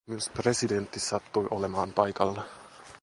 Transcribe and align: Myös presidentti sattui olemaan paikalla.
Myös 0.09 0.29
presidentti 0.29 0.99
sattui 0.99 1.47
olemaan 1.51 1.93
paikalla. 1.93 2.45